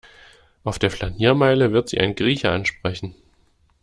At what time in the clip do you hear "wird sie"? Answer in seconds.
1.73-1.99